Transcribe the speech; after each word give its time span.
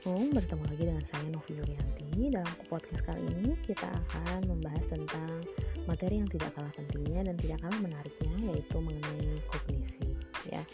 Assalamualaikum, 0.00 0.32
bertemu 0.32 0.64
lagi 0.64 0.84
dengan 0.88 1.04
saya 1.12 1.26
Novi 1.28 1.52
Yurianti. 1.60 2.32
Dalam 2.32 2.54
podcast 2.72 3.02
kali 3.04 3.20
ini 3.36 3.52
kita 3.60 3.84
akan 3.84 4.48
membahas 4.48 4.84
tentang 4.88 5.44
materi 5.84 6.24
yang 6.24 6.30
tidak 6.32 6.56
kalah 6.56 6.72
pentingnya 6.72 7.20
dan 7.28 7.36
tidak 7.36 7.60
kalah 7.60 7.80
menariknya, 7.84 8.32
yaitu 8.48 8.80
mengenai 8.80 9.36
kognisi. 9.52 10.16
Ya, 10.48 10.64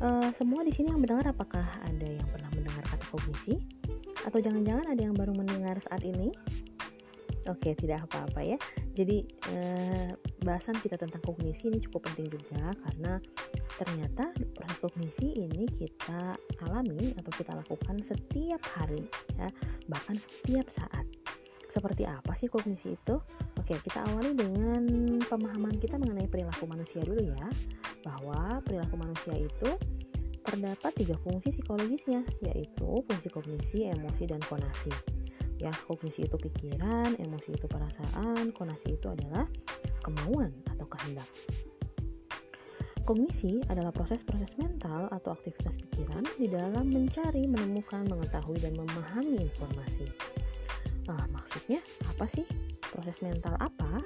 e, 0.00 0.32
semua 0.40 0.64
di 0.64 0.72
sini 0.72 0.88
yang 0.88 1.04
mendengar 1.04 1.36
apakah 1.36 1.68
ada 1.84 2.08
yang 2.08 2.24
pernah 2.32 2.48
mendengar 2.56 2.80
kata 2.88 3.04
kognisi? 3.12 3.60
Atau 4.24 4.40
jangan-jangan 4.40 4.88
ada 4.88 5.02
yang 5.04 5.12
baru 5.12 5.36
mendengar 5.36 5.76
saat 5.84 6.00
ini? 6.00 6.32
Oke, 7.52 7.76
tidak 7.76 8.08
apa-apa 8.08 8.40
ya. 8.40 8.58
Jadi 8.96 9.22
eh, 9.52 10.10
bahasan 10.40 10.80
kita 10.80 10.96
tentang 10.96 11.20
kognisi 11.20 11.68
ini 11.68 11.78
cukup 11.84 12.08
penting 12.08 12.32
juga 12.32 12.72
karena 12.72 13.20
ternyata 13.76 14.32
proses 14.56 14.78
kognisi 14.80 15.36
ini 15.36 15.68
kita 15.68 16.34
alami 16.64 17.12
atau 17.16 17.32
kita 17.36 17.52
lakukan 17.52 18.00
setiap 18.00 18.60
hari 18.76 19.04
ya, 19.36 19.48
bahkan 19.86 20.16
setiap 20.16 20.66
saat. 20.72 21.04
Seperti 21.68 22.08
apa 22.08 22.32
sih 22.32 22.48
kognisi 22.48 22.96
itu? 22.96 23.20
Oke, 23.60 23.76
kita 23.84 24.00
awali 24.08 24.32
dengan 24.32 24.82
pemahaman 25.28 25.76
kita 25.76 26.00
mengenai 26.00 26.24
perilaku 26.24 26.64
manusia 26.64 27.04
dulu 27.04 27.20
ya. 27.20 27.48
Bahwa 28.00 28.64
perilaku 28.64 28.96
manusia 28.96 29.36
itu 29.36 29.70
terdapat 30.40 30.96
tiga 30.96 31.20
fungsi 31.20 31.52
psikologisnya, 31.52 32.24
yaitu 32.40 32.88
fungsi 33.04 33.28
kognisi, 33.28 33.92
emosi, 33.92 34.24
dan 34.24 34.40
konasi 34.48 34.94
ya 35.56 35.72
kognisi 35.88 36.28
itu 36.28 36.36
pikiran 36.36 37.16
emosi 37.16 37.56
itu 37.56 37.64
perasaan 37.64 38.52
konasi 38.52 38.96
itu 38.96 39.08
adalah 39.08 39.48
kemauan 40.04 40.52
atau 40.68 40.84
kehendak 40.84 41.28
Kognisi 43.06 43.62
adalah 43.70 43.94
proses-proses 43.94 44.50
mental 44.58 45.06
atau 45.14 45.30
aktivitas 45.30 45.78
pikiran 45.78 46.26
di 46.42 46.50
dalam 46.50 46.90
mencari, 46.90 47.46
menemukan, 47.46 48.02
mengetahui, 48.02 48.58
dan 48.58 48.74
memahami 48.74 49.46
informasi. 49.46 50.10
Nah, 51.06 51.22
maksudnya 51.30 51.78
apa 52.02 52.26
sih? 52.26 52.42
Proses 52.82 53.14
mental 53.22 53.54
apa? 53.62 54.02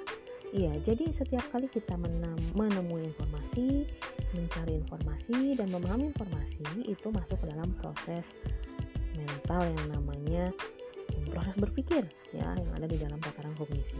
Iya, 0.53 0.77
jadi 0.85 1.09
setiap 1.09 1.41
kali 1.49 1.65
kita 1.65 1.97
menemui 2.53 3.09
informasi, 3.09 3.89
mencari 4.37 4.77
informasi, 4.85 5.57
dan 5.57 5.73
memahami 5.73 6.13
informasi, 6.13 6.85
itu 6.85 7.07
masuk 7.09 7.41
ke 7.41 7.49
dalam 7.57 7.73
proses 7.81 8.37
mental 9.17 9.65
yang 9.65 9.97
namanya 9.97 10.53
proses 11.33 11.57
berpikir 11.57 12.05
ya 12.37 12.53
yang 12.53 12.69
ada 12.77 12.85
di 12.85 13.01
dalam 13.01 13.17
tataran 13.17 13.57
kognisi. 13.57 13.97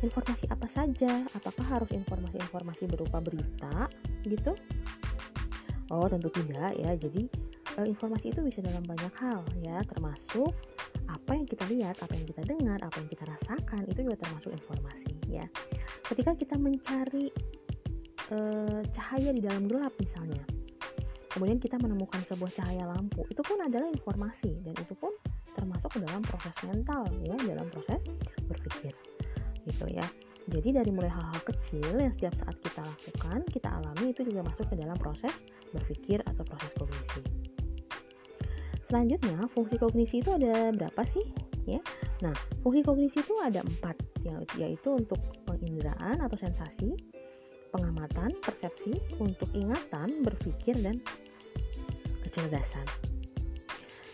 Informasi 0.00 0.48
apa 0.48 0.68
saja? 0.68 1.28
Apakah 1.36 1.66
harus 1.76 1.90
informasi-informasi 1.92 2.88
berupa 2.88 3.20
berita 3.20 3.88
gitu? 4.26 4.52
Oh, 5.92 6.08
tentu 6.08 6.32
tidak 6.32 6.74
ya. 6.80 6.96
Jadi 6.96 7.28
eh, 7.80 7.86
informasi 7.86 8.32
itu 8.32 8.40
bisa 8.40 8.64
dalam 8.64 8.82
banyak 8.84 9.14
hal 9.20 9.44
ya, 9.60 9.78
termasuk 9.84 10.50
apa 11.08 11.30
yang 11.36 11.46
kita 11.46 11.64
lihat, 11.68 11.96
apa 12.00 12.12
yang 12.16 12.26
kita 12.26 12.42
dengar, 12.44 12.78
apa 12.80 12.96
yang 13.00 13.08
kita 13.12 13.24
rasakan 13.28 13.82
itu 13.88 14.00
juga 14.04 14.16
termasuk 14.24 14.50
informasi 14.56 15.12
ya. 15.28 15.46
Ketika 16.04 16.36
kita 16.36 16.56
mencari 16.60 17.32
uh, 18.28 18.80
cahaya 18.92 19.32
di 19.32 19.40
dalam 19.40 19.64
gelap 19.64 19.92
misalnya, 19.96 20.44
kemudian 21.32 21.56
kita 21.56 21.80
menemukan 21.80 22.20
sebuah 22.28 22.52
cahaya 22.52 22.84
lampu, 22.88 23.24
itu 23.32 23.40
pun 23.40 23.56
adalah 23.64 23.88
informasi 23.88 24.52
dan 24.64 24.76
itu 24.76 24.92
pun 24.96 25.12
termasuk 25.54 26.02
dalam 26.02 26.20
proses 26.26 26.54
mental 26.66 27.06
ya 27.22 27.36
dalam 27.38 27.70
proses 27.70 28.02
berpikir 28.50 28.92
gitu 29.64 29.86
ya 29.88 30.04
jadi 30.48 30.82
dari 30.82 30.90
mulai 30.92 31.08
hal-hal 31.08 31.40
kecil 31.44 31.96
yang 31.96 32.12
setiap 32.12 32.34
saat 32.36 32.56
kita 32.60 32.84
lakukan 32.84 33.40
kita 33.48 33.68
alami 33.68 34.12
itu 34.12 34.20
juga 34.28 34.44
masuk 34.44 34.66
ke 34.68 34.76
dalam 34.76 34.96
proses 35.00 35.32
berpikir 35.72 36.20
atau 36.28 36.44
proses 36.44 36.72
kognisi. 36.76 37.22
Selanjutnya 38.84 39.48
fungsi 39.50 39.80
kognisi 39.80 40.20
itu 40.20 40.30
ada 40.36 40.70
berapa 40.70 41.02
sih? 41.08 41.24
Ya. 41.64 41.80
Nah 42.20 42.36
fungsi 42.60 42.84
kognisi 42.84 43.24
itu 43.24 43.34
ada 43.40 43.64
empat 43.64 43.96
yaitu 44.56 44.88
untuk 44.92 45.20
penginderaan 45.44 46.20
atau 46.20 46.36
sensasi 46.36 46.96
pengamatan, 47.74 48.30
persepsi, 48.38 48.94
untuk 49.18 49.50
ingatan, 49.50 50.22
berpikir, 50.22 50.78
dan 50.78 51.02
kecerdasan. 52.22 52.86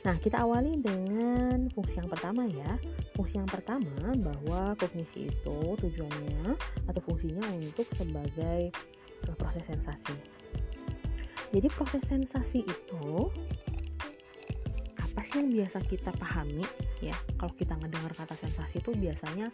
Nah, 0.01 0.17
kita 0.17 0.41
awali 0.41 0.81
dengan 0.81 1.69
fungsi 1.77 2.01
yang 2.01 2.09
pertama 2.09 2.49
ya. 2.49 2.81
Fungsi 3.13 3.37
yang 3.37 3.51
pertama 3.51 4.17
bahwa 4.17 4.73
kognisi 4.81 5.29
itu 5.29 5.59
tujuannya 5.77 6.57
atau 6.89 7.01
fungsinya 7.05 7.45
untuk 7.53 7.85
sebagai 7.93 8.73
eh, 9.29 9.37
proses 9.37 9.65
sensasi. 9.69 10.17
Jadi 11.53 11.69
proses 11.69 12.01
sensasi 12.09 12.65
itu 12.65 13.29
apa 14.97 15.21
sih 15.27 15.43
yang 15.43 15.51
biasa 15.53 15.79
kita 15.85 16.15
pahami 16.17 16.65
ya? 17.05 17.17
Kalau 17.37 17.53
kita 17.59 17.77
ngedengar 17.77 18.17
kata 18.17 18.33
sensasi 18.41 18.81
itu 18.81 18.97
biasanya 18.97 19.53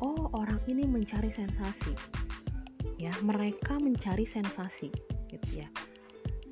oh 0.00 0.32
orang 0.32 0.62
ini 0.72 0.88
mencari 0.88 1.28
sensasi. 1.28 1.92
Ya, 2.96 3.12
mereka 3.20 3.76
mencari 3.76 4.24
sensasi 4.24 4.88
gitu 5.28 5.48
ya. 5.52 5.68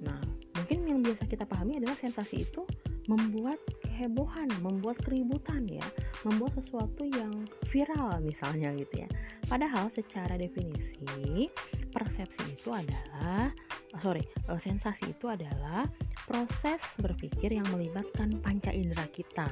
Nah, 0.03 0.19
mungkin 0.59 0.85
yang 0.85 1.01
biasa 1.01 1.25
kita 1.25 1.47
pahami 1.47 1.79
adalah 1.79 1.95
sensasi 1.97 2.43
itu 2.43 2.67
membuat 3.09 3.61
kehebohan, 3.85 4.49
membuat 4.61 5.01
keributan 5.01 5.65
ya, 5.71 5.85
membuat 6.27 6.57
sesuatu 6.61 7.07
yang 7.07 7.33
viral 7.69 8.21
misalnya 8.21 8.75
gitu 8.77 9.05
ya. 9.05 9.09
Padahal 9.47 9.89
secara 9.89 10.37
definisi 10.37 11.49
persepsi 11.91 12.55
itu 12.55 12.71
adalah 12.71 13.51
oh 13.95 14.01
sorry 14.01 14.23
eh, 14.23 14.61
sensasi 14.61 15.11
itu 15.11 15.27
adalah 15.27 15.87
proses 16.25 16.81
berpikir 17.03 17.51
yang 17.51 17.67
melibatkan 17.75 18.39
panca 18.39 18.71
indera 18.71 19.07
kita 19.11 19.51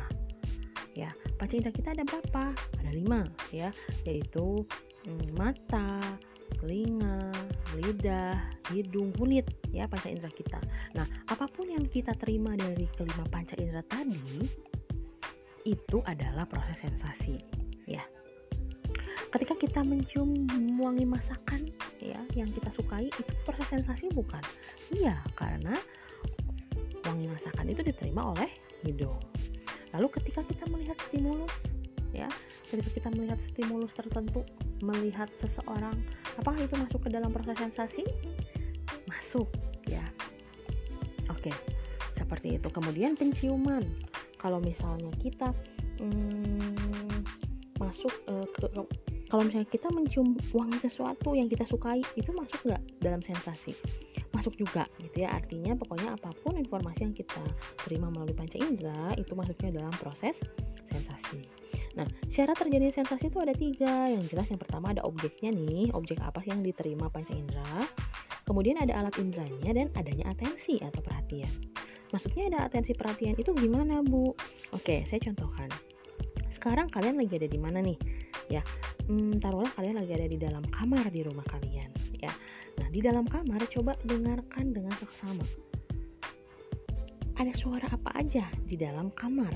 ya 0.94 1.10
panca 1.38 1.54
indera 1.58 1.74
kita 1.74 1.90
ada 1.94 2.04
berapa 2.06 2.54
ada 2.54 2.90
lima 2.94 3.26
ya 3.50 3.70
yaitu 4.06 4.62
mm, 5.06 5.34
mata 5.34 5.98
telinga 6.56 7.30
lidah 7.76 8.36
hidung 8.72 9.12
kulit 9.14 9.44
ya 9.68 9.84
panca 9.84 10.08
indera 10.08 10.32
kita. 10.32 10.58
Nah 10.96 11.06
apa 11.28 11.44
pun 11.48 11.68
yang 11.68 11.84
kita 11.86 12.16
terima 12.16 12.56
dari 12.56 12.88
kelima 12.96 13.24
panca 13.28 13.54
indera 13.60 13.84
tadi 13.84 14.48
itu 15.68 15.98
adalah 16.08 16.48
proses 16.48 16.80
sensasi 16.80 17.36
ya. 17.84 18.02
Ketika 19.28 19.54
kita 19.60 19.80
mencium 19.84 20.48
wangi 20.80 21.04
masakan 21.04 21.68
ya 22.00 22.16
yang 22.32 22.48
kita 22.48 22.72
sukai 22.72 23.12
itu 23.12 23.20
proses 23.44 23.68
sensasi 23.68 24.08
bukan? 24.16 24.40
Iya 24.88 25.20
karena 25.36 25.76
wangi 27.04 27.28
masakan 27.28 27.68
itu 27.68 27.84
diterima 27.84 28.32
oleh 28.32 28.48
hidung. 28.84 29.20
Lalu 29.92 30.08
ketika 30.20 30.40
kita 30.44 30.64
melihat 30.68 30.96
stimulus 31.08 31.52
ya. 32.24 32.28
Ketika 32.66 32.90
kita 32.90 33.08
melihat 33.14 33.38
stimulus 33.54 33.92
tertentu 33.94 34.42
melihat 34.82 35.30
seseorang 35.38 35.94
apakah 36.38 36.58
itu 36.58 36.74
masuk 36.78 37.06
ke 37.06 37.08
dalam 37.14 37.30
proses 37.30 37.58
sensasi? 37.58 38.02
Masuk 39.06 39.48
ya. 39.86 40.02
Oke 41.30 41.54
seperti 42.18 42.60
itu. 42.60 42.68
Kemudian 42.68 43.16
penciuman. 43.16 43.86
Kalau 44.38 44.60
misalnya 44.60 45.10
kita 45.18 45.50
hmm, 45.98 47.24
masuk 47.80 48.12
uh, 48.28 48.46
ke, 48.52 48.68
ke 48.68 48.82
kalau 49.28 49.44
misalnya 49.44 49.68
kita 49.68 49.88
mencium 49.92 50.32
wangi 50.56 50.78
sesuatu 50.80 51.36
yang 51.36 51.52
kita 51.52 51.64
sukai 51.68 52.00
itu 52.16 52.30
masuk 52.32 52.60
nggak 52.68 52.82
dalam 53.00 53.20
sensasi? 53.24 53.72
Masuk 54.36 54.54
juga 54.60 54.84
gitu 55.00 55.24
ya. 55.24 55.32
Artinya 55.32 55.74
pokoknya 55.74 56.14
apa 56.14 56.30
pun 56.44 56.54
informasi 56.60 57.08
yang 57.08 57.16
kita 57.16 57.42
terima 57.82 58.12
melalui 58.12 58.36
panca 58.36 58.56
indera 58.60 59.12
itu 59.16 59.32
masuknya 59.32 59.82
dalam 59.82 59.94
proses 59.98 60.36
sensasi 60.88 61.44
Nah, 61.96 62.08
syarat 62.28 62.58
terjadinya 62.58 62.92
sensasi 62.92 63.30
itu 63.30 63.38
ada 63.40 63.54
tiga. 63.56 64.10
Yang 64.10 64.34
jelas 64.34 64.46
yang 64.52 64.60
pertama 64.60 64.92
ada 64.92 65.06
objeknya 65.06 65.54
nih, 65.54 65.94
objek 65.96 66.20
apa 66.20 66.42
sih 66.44 66.52
yang 66.52 66.60
diterima 66.60 67.08
panca 67.08 67.32
indera. 67.32 67.86
Kemudian 68.44 68.80
ada 68.80 68.96
alat 68.96 69.16
inderanya 69.20 69.76
dan 69.76 69.86
adanya 69.96 70.32
atensi 70.32 70.80
atau 70.80 71.04
perhatian. 71.04 71.52
Maksudnya 72.08 72.48
ada 72.48 72.58
atensi 72.72 72.96
perhatian 72.96 73.36
itu 73.36 73.52
gimana, 73.52 74.00
Bu? 74.00 74.32
Oke, 74.72 75.04
saya 75.04 75.20
contohkan. 75.20 75.68
Sekarang 76.48 76.88
kalian 76.88 77.20
lagi 77.20 77.36
ada 77.36 77.48
di 77.48 77.60
mana 77.60 77.84
nih? 77.84 78.00
Ya, 78.48 78.64
hmm, 79.04 79.36
taruhlah 79.44 79.68
kalian 79.76 80.00
lagi 80.00 80.16
ada 80.16 80.24
di 80.24 80.40
dalam 80.40 80.64
kamar 80.72 81.12
di 81.12 81.20
rumah 81.20 81.44
kalian, 81.44 81.92
ya. 82.16 82.32
Nah, 82.80 82.88
di 82.88 83.04
dalam 83.04 83.28
kamar 83.28 83.60
coba 83.68 83.92
dengarkan 84.08 84.72
dengan 84.72 84.94
seksama. 84.96 85.44
Ada 87.36 87.52
suara 87.52 87.86
apa 87.92 88.16
aja 88.16 88.48
di 88.64 88.80
dalam 88.80 89.12
kamar? 89.12 89.52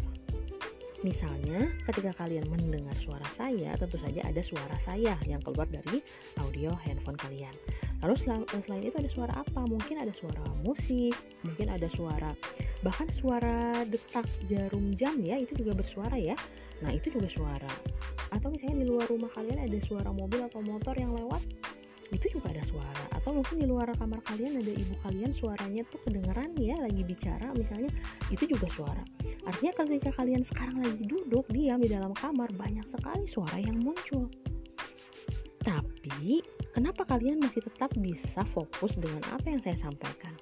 Misalnya, 1.02 1.66
ketika 1.90 2.14
kalian 2.14 2.46
mendengar 2.46 2.94
suara 2.94 3.26
saya, 3.34 3.74
tentu 3.74 3.98
saja 3.98 4.22
ada 4.22 4.38
suara 4.38 4.78
saya 4.78 5.18
yang 5.26 5.42
keluar 5.42 5.66
dari 5.66 5.98
audio 6.38 6.70
handphone 6.78 7.18
kalian. 7.18 7.50
Lalu 8.06 8.14
selain 8.62 8.82
itu 8.86 8.94
ada 8.94 9.10
suara 9.10 9.34
apa? 9.34 9.66
Mungkin 9.66 9.98
ada 9.98 10.14
suara 10.14 10.42
musik, 10.62 11.14
mungkin 11.42 11.74
ada 11.74 11.90
suara 11.90 12.30
bahkan 12.82 13.06
suara 13.14 13.82
detak 13.86 14.26
jarum 14.50 14.94
jam 14.94 15.18
ya, 15.22 15.38
itu 15.38 15.58
juga 15.58 15.74
bersuara 15.74 16.14
ya. 16.18 16.34
Nah, 16.82 16.90
itu 16.94 17.14
juga 17.14 17.30
suara. 17.30 17.70
Atau 18.30 18.50
misalnya 18.54 18.82
di 18.82 18.86
luar 18.90 19.06
rumah 19.06 19.30
kalian 19.34 19.58
ada 19.58 19.78
suara 19.86 20.10
mobil 20.10 20.42
atau 20.42 20.62
motor 20.62 20.94
yang 20.98 21.14
lewat. 21.14 21.42
Itu 22.12 22.38
juga 22.38 22.52
ada 22.52 22.62
suara. 22.62 23.04
Atau 23.16 23.32
mungkin 23.32 23.56
di 23.58 23.66
luar 23.66 23.88
kamar 23.96 24.20
kalian 24.28 24.60
ada 24.60 24.72
ibu 24.72 24.94
kalian 25.00 25.32
suaranya 25.32 25.82
tuh 25.88 25.98
kedengeran 26.04 26.52
ya 26.60 26.76
lagi 26.76 27.02
bicara 27.02 27.48
misalnya 27.56 27.90
itu 28.28 28.44
juga 28.44 28.68
suara. 28.68 29.04
Artinya 29.48 29.72
ketika 29.82 30.10
kalian 30.20 30.44
sekarang 30.44 30.78
lagi 30.84 31.02
duduk 31.08 31.48
diam 31.48 31.80
di 31.80 31.88
dalam 31.88 32.12
kamar 32.12 32.52
banyak 32.52 32.84
sekali 32.92 33.24
suara 33.24 33.58
yang 33.58 33.80
muncul. 33.80 34.28
Tapi 35.62 36.42
kenapa 36.74 37.06
kalian 37.08 37.40
masih 37.40 37.64
tetap 37.64 37.90
bisa 37.96 38.44
fokus 38.44 38.98
dengan 39.00 39.22
apa 39.32 39.48
yang 39.48 39.62
saya 39.62 39.78
sampaikan? 39.78 40.34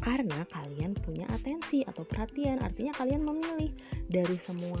Karena 0.00 0.46
kalian 0.48 0.94
punya 1.02 1.26
atensi 1.28 1.82
atau 1.82 2.06
perhatian. 2.06 2.62
Artinya 2.62 2.94
kalian 2.94 3.26
memilih 3.26 3.74
dari 4.06 4.38
semua 4.38 4.80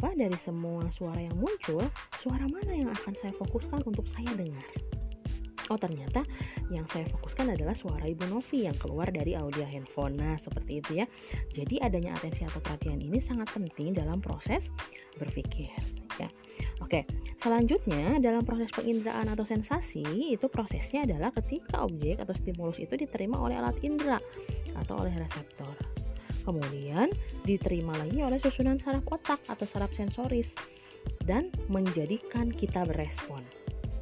apa 0.00 0.16
dari 0.16 0.38
semua 0.40 0.88
suara 0.88 1.20
yang 1.20 1.36
muncul 1.36 1.84
suara 2.16 2.48
mana 2.48 2.72
yang 2.72 2.88
akan 2.88 3.12
saya 3.20 3.36
fokuskan 3.36 3.84
untuk 3.84 4.08
saya 4.08 4.32
dengar 4.32 4.64
oh 5.68 5.76
ternyata 5.76 6.24
yang 6.72 6.88
saya 6.88 7.04
fokuskan 7.12 7.52
adalah 7.52 7.76
suara 7.76 8.08
Ibu 8.08 8.32
Novi 8.32 8.64
yang 8.64 8.78
keluar 8.78 9.10
dari 9.10 9.34
audio 9.34 9.66
handphone. 9.66 10.14
Nah, 10.18 10.38
seperti 10.38 10.78
itu 10.78 11.02
ya. 11.02 11.06
Jadi 11.50 11.82
adanya 11.82 12.14
atensi 12.14 12.46
atau 12.46 12.62
perhatian 12.62 13.02
ini 13.02 13.18
sangat 13.18 13.50
penting 13.50 13.90
dalam 13.94 14.22
proses 14.22 14.70
berpikir, 15.18 15.70
ya. 16.18 16.30
Oke, 16.78 17.06
selanjutnya 17.42 18.22
dalam 18.22 18.46
proses 18.46 18.70
penginderaan 18.70 19.30
atau 19.30 19.42
sensasi 19.42 20.34
itu 20.34 20.46
prosesnya 20.46 21.06
adalah 21.06 21.34
ketika 21.42 21.82
objek 21.82 22.22
atau 22.22 22.34
stimulus 22.34 22.78
itu 22.78 22.94
diterima 22.94 23.38
oleh 23.38 23.58
alat 23.58 23.78
indera 23.82 24.18
atau 24.78 25.02
oleh 25.02 25.14
reseptor. 25.18 25.74
Kemudian 26.42 27.08
diterima 27.44 27.94
lagi 27.96 28.20
oleh 28.24 28.40
susunan 28.40 28.80
saraf 28.80 29.04
otak 29.10 29.40
atau 29.46 29.66
saraf 29.68 29.92
sensoris 29.92 30.56
dan 31.24 31.48
menjadikan 31.68 32.48
kita 32.50 32.84
berespon. 32.84 33.40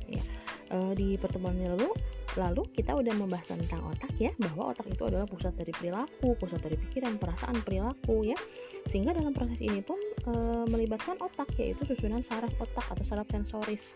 Ya. 0.09 0.23
E, 0.69 0.77
di 0.97 1.09
pertemuan 1.17 1.57
lalu 1.57 1.89
lalu 2.37 2.63
kita 2.77 2.93
udah 2.93 3.15
membahas 3.17 3.51
tentang 3.51 3.83
otak 3.89 4.13
ya 4.21 4.31
bahwa 4.37 4.71
otak 4.71 4.87
itu 4.93 5.03
adalah 5.09 5.25
pusat 5.25 5.57
dari 5.57 5.73
perilaku 5.73 6.37
pusat 6.37 6.61
dari 6.61 6.77
pikiran 6.77 7.17
perasaan 7.17 7.57
perilaku 7.65 8.29
ya 8.29 8.39
sehingga 8.87 9.17
dalam 9.17 9.33
proses 9.33 9.59
ini 9.65 9.81
pun 9.81 9.97
e, 10.29 10.33
melibatkan 10.69 11.17
otak 11.19 11.49
yaitu 11.57 11.89
susunan 11.89 12.21
saraf 12.21 12.53
otak 12.61 12.85
atau 12.85 13.05
saraf 13.09 13.27
sensoris 13.33 13.91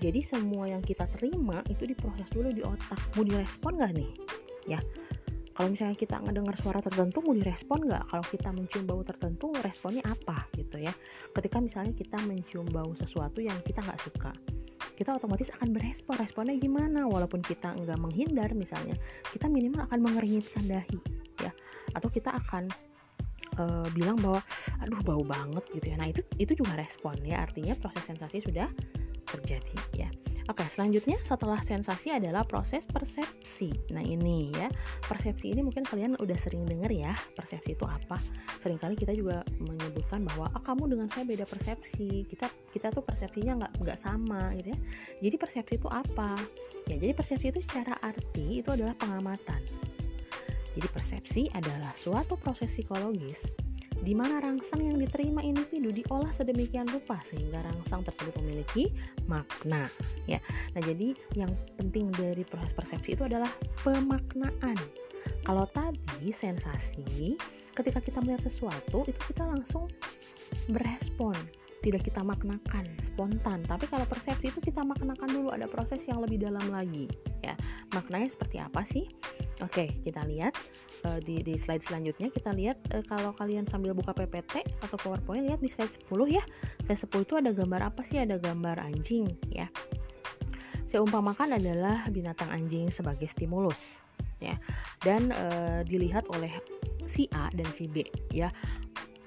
jadi 0.00 0.24
semua 0.24 0.70
yang 0.70 0.80
kita 0.80 1.04
terima 1.18 1.60
itu 1.68 1.84
diproses 1.84 2.26
dulu 2.32 2.50
di 2.56 2.64
otak 2.64 2.98
mau 3.14 3.22
direspon 3.22 3.76
nggak 3.76 3.92
nih 3.94 4.10
ya 4.64 4.80
kalau 5.58 5.74
misalnya 5.74 5.98
kita 5.98 6.22
ngedengar 6.22 6.54
suara 6.54 6.78
tertentu 6.78 7.18
mau 7.18 7.34
direspon 7.34 7.82
nggak? 7.82 8.14
Kalau 8.14 8.24
kita 8.30 8.48
mencium 8.54 8.86
bau 8.86 9.02
tertentu 9.02 9.50
responnya 9.58 10.06
apa 10.06 10.46
gitu 10.54 10.78
ya? 10.78 10.94
Ketika 11.34 11.58
misalnya 11.58 11.98
kita 11.98 12.14
mencium 12.30 12.62
bau 12.70 12.94
sesuatu 12.94 13.42
yang 13.42 13.58
kita 13.66 13.82
nggak 13.82 13.98
suka 13.98 14.30
kita 14.94 15.18
otomatis 15.18 15.50
akan 15.58 15.74
berespon. 15.74 16.14
Responnya 16.14 16.54
gimana? 16.62 17.10
Walaupun 17.10 17.42
kita 17.42 17.74
nggak 17.74 17.98
menghindar 17.98 18.54
misalnya 18.54 18.94
kita 19.34 19.50
minimal 19.50 19.82
akan 19.90 19.98
mengeringitkan 19.98 20.62
dahi 20.62 20.98
ya. 21.42 21.50
Atau 21.90 22.06
kita 22.06 22.38
akan 22.38 22.70
uh, 23.58 23.86
bilang 23.90 24.14
bahwa 24.22 24.38
aduh 24.78 25.02
bau 25.02 25.26
banget 25.26 25.66
gitu 25.74 25.86
ya. 25.90 25.96
Nah 25.98 26.06
itu 26.06 26.22
itu 26.38 26.54
juga 26.54 26.78
respon 26.78 27.18
ya. 27.26 27.42
Artinya 27.42 27.74
proses 27.74 28.06
sensasi 28.06 28.46
sudah 28.46 28.70
terjadi 29.26 30.06
ya 30.06 30.10
Oke, 30.48 30.64
selanjutnya 30.64 31.20
setelah 31.28 31.60
sensasi 31.60 32.08
adalah 32.08 32.40
proses 32.40 32.88
persepsi. 32.88 33.68
Nah, 33.92 34.00
ini 34.00 34.48
ya. 34.56 34.72
Persepsi 35.04 35.52
ini 35.52 35.60
mungkin 35.60 35.84
kalian 35.84 36.16
udah 36.16 36.38
sering 36.40 36.64
dengar 36.64 36.88
ya, 36.88 37.12
persepsi 37.36 37.76
itu 37.76 37.84
apa. 37.84 38.16
Seringkali 38.56 38.96
kita 38.96 39.12
juga 39.12 39.44
menyebutkan 39.60 40.24
bahwa 40.24 40.48
ah, 40.56 40.62
kamu 40.64 40.96
dengan 40.96 41.12
saya 41.12 41.28
beda 41.28 41.44
persepsi. 41.44 42.24
Kita 42.24 42.48
kita 42.72 42.88
tuh 42.88 43.04
persepsinya 43.04 43.60
nggak 43.60 43.72
nggak 43.76 43.98
sama 44.00 44.56
gitu 44.56 44.72
ya. 44.72 44.78
Jadi 45.28 45.36
persepsi 45.36 45.74
itu 45.76 45.88
apa? 45.92 46.32
Ya, 46.88 46.96
jadi 46.96 47.12
persepsi 47.12 47.52
itu 47.52 47.60
secara 47.68 48.00
arti 48.00 48.64
itu 48.64 48.72
adalah 48.72 48.96
pengamatan. 48.96 49.60
Jadi 50.72 50.88
persepsi 50.88 51.42
adalah 51.52 51.92
suatu 51.92 52.40
proses 52.40 52.72
psikologis 52.72 53.67
di 54.02 54.14
mana 54.14 54.38
rangsang 54.38 54.84
yang 54.84 54.96
diterima 54.96 55.42
individu 55.42 55.90
diolah 55.90 56.30
sedemikian 56.30 56.86
rupa 56.88 57.18
sehingga 57.26 57.60
rangsang 57.66 58.06
tersebut 58.06 58.34
memiliki 58.42 58.94
makna 59.26 59.90
ya. 60.30 60.38
Nah, 60.74 60.82
jadi 60.82 61.14
yang 61.34 61.50
penting 61.74 62.14
dari 62.14 62.46
proses 62.46 62.70
persepsi 62.72 63.18
itu 63.18 63.26
adalah 63.26 63.50
pemaknaan. 63.82 64.78
Kalau 65.44 65.66
tadi 65.68 66.30
sensasi, 66.30 67.36
ketika 67.74 67.98
kita 68.00 68.18
melihat 68.22 68.46
sesuatu 68.46 69.04
itu 69.06 69.20
kita 69.34 69.44
langsung 69.44 69.90
berespon, 70.70 71.36
tidak 71.82 72.02
kita 72.06 72.20
maknakan 72.26 72.84
spontan. 73.06 73.62
Tapi 73.64 73.86
kalau 73.86 74.04
persepsi 74.04 74.50
itu 74.50 74.58
kita 74.58 74.82
maknakan 74.82 75.30
dulu, 75.30 75.48
ada 75.54 75.70
proses 75.70 76.02
yang 76.06 76.18
lebih 76.18 76.42
dalam 76.42 76.64
lagi 76.70 77.06
ya. 77.42 77.54
Maknanya 77.94 78.28
seperti 78.34 78.56
apa 78.58 78.82
sih? 78.82 79.06
Oke, 79.62 79.98
kita 80.06 80.22
lihat 80.26 80.54
uh, 81.06 81.18
di, 81.22 81.42
di 81.42 81.58
slide 81.58 81.82
selanjutnya 81.82 82.30
kita 82.30 82.54
lihat 82.54 82.78
uh, 82.94 83.02
kalau 83.06 83.34
kalian 83.34 83.66
sambil 83.66 83.90
buka 83.94 84.14
PPT 84.14 84.62
atau 84.82 84.96
PowerPoint 84.98 85.46
lihat 85.46 85.58
di 85.62 85.70
slide 85.70 85.90
10 86.06 86.06
ya. 86.30 86.42
Slide 86.86 87.02
10 87.10 87.26
itu 87.26 87.34
ada 87.38 87.50
gambar 87.50 87.80
apa 87.94 88.02
sih? 88.06 88.22
Ada 88.22 88.38
gambar 88.38 88.78
anjing 88.82 89.26
ya. 89.50 89.66
Saya 90.88 91.04
umpamakan 91.04 91.60
adalah 91.60 92.06
binatang 92.08 92.48
anjing 92.48 92.88
sebagai 92.94 93.26
stimulus 93.26 93.78
ya. 94.38 94.54
Dan 95.02 95.34
uh, 95.34 95.82
dilihat 95.82 96.26
oleh 96.34 96.54
si 97.08 97.26
A 97.34 97.50
dan 97.50 97.66
si 97.74 97.90
B 97.90 98.04
ya. 98.30 98.52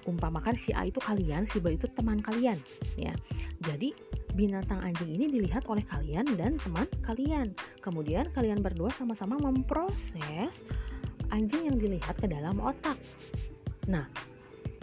Umpamakan 0.10 0.56
si 0.58 0.74
A 0.74 0.88
itu 0.88 0.98
kalian, 0.98 1.46
si 1.46 1.62
B 1.62 1.78
itu 1.78 1.86
teman 1.94 2.18
kalian 2.22 2.58
ya. 2.98 3.14
Jadi 3.62 3.94
binatang 4.34 4.80
anjing 4.82 5.12
ini 5.12 5.28
dilihat 5.28 5.68
oleh 5.68 5.84
kalian 5.86 6.26
dan 6.40 6.58
teman 6.58 6.88
kalian. 7.06 7.54
Kemudian 7.84 8.30
kalian 8.34 8.64
berdua 8.64 8.90
sama-sama 8.94 9.38
memproses 9.38 10.66
anjing 11.32 11.70
yang 11.70 11.78
dilihat 11.78 12.18
ke 12.18 12.28
dalam 12.28 12.60
otak. 12.60 12.98
Nah, 13.88 14.06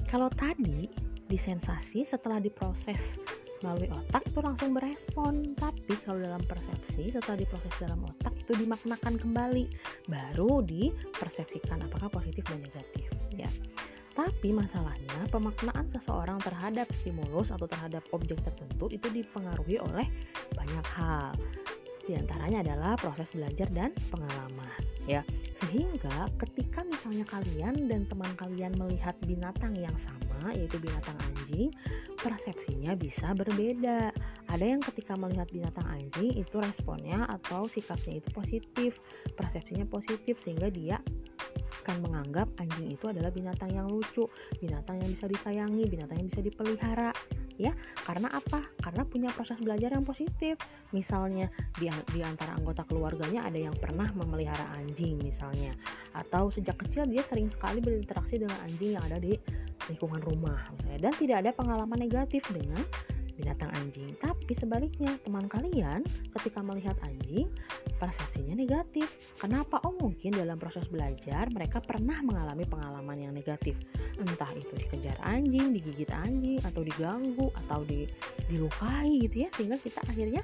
kalau 0.08 0.32
tadi 0.32 0.88
di 1.28 1.36
sensasi 1.36 2.08
setelah 2.08 2.40
diproses 2.40 3.20
melalui 3.60 3.90
otak 3.90 4.22
itu 4.24 4.38
langsung 4.40 4.70
berespon 4.70 5.52
tapi 5.58 5.94
kalau 6.06 6.22
dalam 6.22 6.40
persepsi 6.46 7.10
setelah 7.10 7.36
diproses 7.42 7.74
dalam 7.76 8.00
otak 8.06 8.32
itu 8.38 8.54
dimaknakan 8.54 9.18
kembali 9.18 9.66
baru 10.06 10.62
dipersepsikan 10.62 11.84
apakah 11.84 12.08
positif 12.08 12.46
dan 12.46 12.62
negatif 12.62 13.06
ya 13.34 13.50
tapi 14.18 14.50
masalahnya 14.50 15.30
pemaknaan 15.30 15.86
seseorang 15.94 16.42
terhadap 16.42 16.90
stimulus 16.90 17.54
atau 17.54 17.70
terhadap 17.70 18.02
objek 18.10 18.42
tertentu 18.42 18.90
itu 18.90 19.06
dipengaruhi 19.14 19.78
oleh 19.78 20.10
banyak 20.58 20.86
hal. 20.98 21.38
Di 22.02 22.18
antaranya 22.18 22.64
adalah 22.66 22.96
proses 22.96 23.30
belajar 23.30 23.68
dan 23.70 23.92
pengalaman, 24.10 24.80
ya. 25.04 25.22
Sehingga 25.60 26.26
ketika 26.40 26.80
misalnya 26.82 27.22
kalian 27.28 27.84
dan 27.84 28.08
teman 28.08 28.32
kalian 28.34 28.72
melihat 28.80 29.12
binatang 29.22 29.76
yang 29.76 29.92
sama, 30.00 30.50
yaitu 30.56 30.80
binatang 30.80 31.14
anjing, 31.28 31.68
persepsinya 32.16 32.96
bisa 32.96 33.36
berbeda. 33.36 34.10
Ada 34.48 34.64
yang 34.64 34.80
ketika 34.80 35.20
melihat 35.20 35.52
binatang 35.52 35.84
anjing 35.84 36.32
itu 36.32 36.56
responnya 36.56 37.28
atau 37.28 37.68
sikapnya 37.68 38.24
itu 38.24 38.28
positif, 38.32 39.04
persepsinya 39.36 39.84
positif 39.84 40.40
sehingga 40.40 40.72
dia 40.72 40.96
akan 41.88 42.04
menganggap 42.04 42.52
anjing 42.60 42.92
itu 42.92 43.08
adalah 43.08 43.32
binatang 43.32 43.72
yang 43.72 43.88
lucu, 43.88 44.28
binatang 44.60 45.00
yang 45.00 45.08
bisa 45.08 45.24
disayangi, 45.24 45.88
binatang 45.88 46.20
yang 46.20 46.28
bisa 46.28 46.44
dipelihara. 46.44 47.16
Ya, 47.56 47.72
karena 48.04 48.28
apa? 48.28 48.60
Karena 48.76 49.02
punya 49.08 49.32
proses 49.32 49.56
belajar 49.56 49.96
yang 49.96 50.04
positif. 50.04 50.60
Misalnya 50.92 51.48
di, 51.80 51.88
di 52.12 52.20
antara 52.20 52.54
anggota 52.54 52.84
keluarganya 52.84 53.48
ada 53.48 53.56
yang 53.56 53.72
pernah 53.72 54.06
memelihara 54.12 54.68
anjing 54.76 55.16
misalnya, 55.16 55.72
atau 56.12 56.52
sejak 56.52 56.76
kecil 56.76 57.08
dia 57.08 57.24
sering 57.24 57.48
sekali 57.48 57.80
berinteraksi 57.80 58.36
dengan 58.36 58.60
anjing 58.68 58.94
yang 59.00 59.04
ada 59.08 59.16
di 59.16 59.32
lingkungan 59.88 60.20
rumah, 60.20 60.68
misalnya. 60.76 61.08
dan 61.08 61.12
tidak 61.16 61.36
ada 61.40 61.50
pengalaman 61.56 61.98
negatif 61.98 62.44
dengan 62.52 62.84
binatang 63.38 63.70
anjing. 63.78 64.12
Tapi 64.18 64.52
sebaliknya, 64.58 65.14
teman 65.22 65.46
kalian 65.46 66.02
ketika 66.34 66.60
melihat 66.60 66.98
anjing, 67.06 67.46
persepsinya 68.02 68.58
negatif. 68.58 69.06
Kenapa? 69.38 69.78
Oh, 69.86 69.94
mungkin 69.94 70.34
dalam 70.34 70.58
proses 70.58 70.84
belajar 70.90 71.46
mereka 71.54 71.78
pernah 71.78 72.18
mengalami 72.20 72.66
pengalaman 72.66 73.30
yang 73.30 73.32
negatif. 73.32 73.78
Entah 74.18 74.50
itu 74.58 74.74
dikejar 74.74 75.14
anjing, 75.22 75.70
digigit 75.70 76.10
anjing, 76.10 76.58
atau 76.66 76.82
diganggu, 76.82 77.48
atau 77.64 77.86
di, 77.86 78.04
dilukai 78.50 79.22
gitu 79.30 79.46
ya, 79.46 79.48
sehingga 79.54 79.78
kita 79.78 80.02
akhirnya 80.02 80.42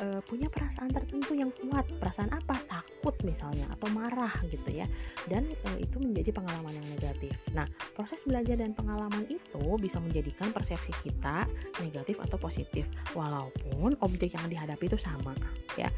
e, 0.00 0.20
punya 0.24 0.48
perasaan 0.50 0.90
tertentu 0.92 1.32
yang 1.36 1.50
kuat. 1.52 1.86
Perasaan 2.00 2.32
apa? 2.32 2.56
Takut 2.68 3.14
misalnya 3.22 3.68
atau 3.72 3.88
marah 3.92 4.32
gitu 4.48 4.68
ya. 4.70 4.86
Dan 5.28 5.48
e, 5.48 5.68
itu 5.82 5.96
menjadi 6.00 6.30
pengalaman 6.32 6.76
yang 6.76 6.86
negatif. 6.92 7.32
Nah, 7.52 7.66
proses 7.96 8.20
belajar 8.24 8.60
dan 8.60 8.72
pengalaman 8.72 9.24
itu 9.28 9.64
bisa 9.80 10.00
menjadikan 10.00 10.52
persepsi 10.52 10.92
kita 11.04 11.48
negatif 11.80 12.16
atau 12.20 12.36
positif 12.40 12.84
walaupun 13.16 13.96
objek 14.04 14.36
yang 14.36 14.46
dihadapi 14.48 14.84
itu 14.88 14.98
sama 15.00 15.32
ya. 15.76 15.88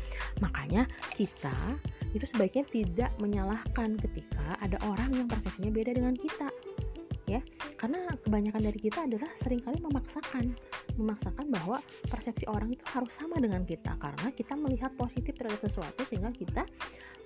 Makanya 0.43 0.87
kita 1.15 1.55
itu 2.17 2.25
sebaiknya 2.25 2.65
tidak 2.73 3.11
menyalahkan 3.21 4.01
ketika 4.01 4.57
ada 4.65 4.81
orang 4.89 5.13
yang 5.13 5.27
persepsinya 5.29 5.69
beda 5.69 5.93
dengan 5.93 6.17
kita 6.17 6.49
ya 7.29 7.45
karena 7.77 8.09
kebanyakan 8.25 8.63
dari 8.65 8.81
kita 8.81 9.05
adalah 9.05 9.29
sering 9.37 9.61
kali 9.61 9.77
memaksakan 9.85 10.57
memaksakan 10.99 11.47
bahwa 11.49 11.79
persepsi 12.11 12.45
orang 12.51 12.75
itu 12.75 12.85
harus 12.91 13.15
sama 13.15 13.39
dengan 13.39 13.63
kita 13.63 13.95
karena 13.97 14.29
kita 14.35 14.59
melihat 14.59 14.91
positif 14.99 15.33
terhadap 15.39 15.63
sesuatu 15.63 16.03
sehingga 16.11 16.35
kita 16.35 16.67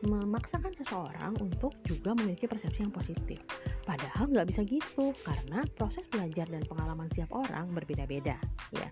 memaksakan 0.03 0.75
seseorang 0.75 1.33
untuk 1.39 1.71
juga 1.87 2.13
memiliki 2.19 2.51
persepsi 2.51 2.83
yang 2.83 2.91
positif. 2.91 3.39
Padahal 3.87 4.31
nggak 4.31 4.47
bisa 4.51 4.63
gitu 4.67 5.15
karena 5.23 5.63
proses 5.79 6.03
belajar 6.11 6.47
dan 6.51 6.63
pengalaman 6.67 7.07
setiap 7.11 7.31
orang 7.35 7.71
berbeda-beda 7.71 8.37
ya. 8.75 8.89